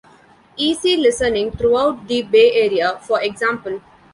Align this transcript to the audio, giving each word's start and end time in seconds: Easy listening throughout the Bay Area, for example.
Easy 0.57 0.97
listening 0.97 1.51
throughout 1.51 2.07
the 2.07 2.23
Bay 2.23 2.53
Area, 2.53 2.97
for 3.03 3.21
example. 3.21 3.79